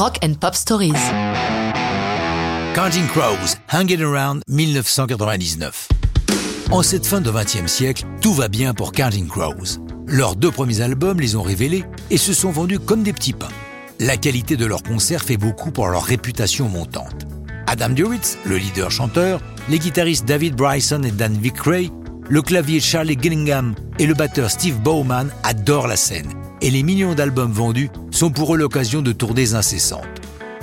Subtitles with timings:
[0.00, 0.94] Rock and Pop Stories.
[2.74, 5.88] Counting Crows, Hanging Around 1999.
[6.70, 9.78] En cette fin de 20e siècle, tout va bien pour Counting Crows.
[10.06, 13.50] Leurs deux premiers albums les ont révélés et se sont vendus comme des petits pains.
[13.98, 17.26] La qualité de leurs concerts fait beaucoup pour leur réputation montante.
[17.66, 21.90] Adam Duritz, le leader chanteur, les guitaristes David Bryson et Dan Vickray,
[22.26, 27.14] le clavier Charlie Gillingham et le batteur Steve Bowman adorent la scène et les millions
[27.14, 30.04] d'albums vendus sont pour eux l'occasion de tournées incessantes.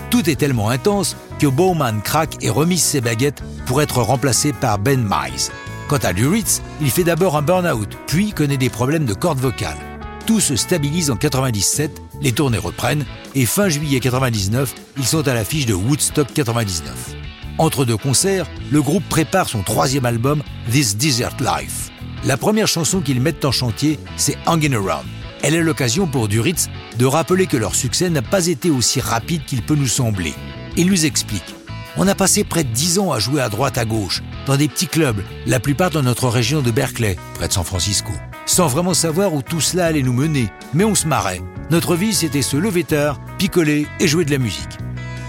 [0.10, 4.80] Tout est tellement intense que Bowman craque et remise ses baguettes pour être remplacé par
[4.80, 5.52] Ben Mize.
[5.88, 9.78] Quant à Duritz, il fait d'abord un burn-out, puis connaît des problèmes de cordes vocales.
[10.26, 13.06] Tout se stabilise en 97, les tournées reprennent,
[13.36, 17.16] et fin juillet 99, ils sont à l'affiche de Woodstock 99.
[17.58, 21.90] Entre deux concerts, le groupe prépare son troisième album, This Desert Life.
[22.26, 25.08] La première chanson qu'ils mettent en chantier, c'est Hanging Around.
[25.44, 29.46] Elle est l'occasion pour Duritz de rappeler que leur succès n'a pas été aussi rapide
[29.46, 30.34] qu'il peut nous sembler.
[30.76, 31.56] Il nous explique
[32.00, 34.68] on a passé près de 10 ans à jouer à droite à gauche, dans des
[34.68, 38.14] petits clubs, la plupart dans notre région de Berkeley, près de San Francisco,
[38.46, 41.42] sans vraiment savoir où tout cela allait nous mener, mais on se marrait.
[41.72, 44.78] Notre vie, c'était se lever tard, picoler et jouer de la musique.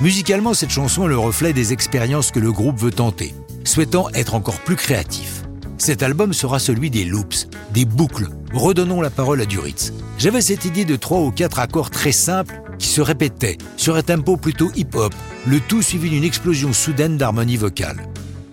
[0.03, 4.35] Musicalement, cette chanson est le reflet des expériences que le groupe veut tenter, souhaitant être
[4.35, 5.38] encore plus créatif.
[5.79, 8.29] Cet album sera celui des loops, des boucles.
[8.53, 9.93] Redonnons la parole à Duritz.
[10.19, 14.03] J'avais cette idée de trois ou quatre accords très simples qui se répétaient sur un
[14.03, 15.15] tempo plutôt hip-hop,
[15.47, 18.09] le tout suivi d'une explosion soudaine d'harmonie vocale.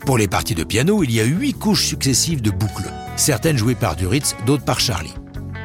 [0.05, 3.75] Pour les parties de piano, il y a huit couches successives de boucles, certaines jouées
[3.75, 5.15] par Duritz, d'autres par Charlie.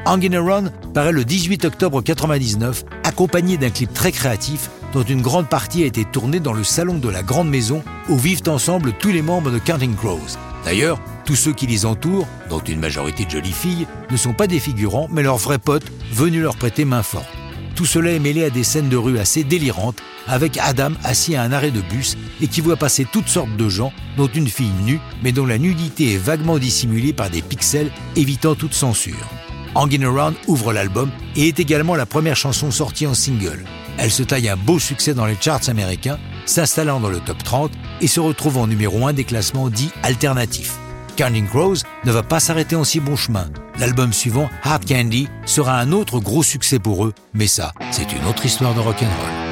[0.07, 5.49] Hangin' Around paraît le 18 octobre 1999, accompagné d'un clip très créatif dont une grande
[5.49, 9.11] partie a été tournée dans le salon de la grande maison où vivent ensemble tous
[9.11, 10.39] les membres de Counting Crows.
[10.65, 10.99] D'ailleurs,
[11.31, 14.59] tous ceux qui les entourent, dont une majorité de jolies filles, ne sont pas des
[14.59, 17.29] figurants, mais leurs vrais potes venus leur prêter main forte.
[17.77, 21.43] Tout cela est mêlé à des scènes de rue assez délirantes, avec Adam assis à
[21.43, 24.73] un arrêt de bus et qui voit passer toutes sortes de gens, dont une fille
[24.85, 29.29] nue, mais dont la nudité est vaguement dissimulée par des pixels, évitant toute censure.
[29.77, 33.65] Hangin' Around ouvre l'album et est également la première chanson sortie en single.
[33.99, 37.71] Elle se taille un beau succès dans les charts américains, s'installant dans le top 30
[38.01, 40.77] et se retrouve en numéro 1 des classements dits alternatifs.
[41.21, 43.47] Counting Crows ne va pas s'arrêter en si bon chemin.
[43.79, 48.25] L'album suivant, Hard Candy, sera un autre gros succès pour eux, mais ça, c'est une
[48.25, 49.50] autre histoire de rock'n'roll.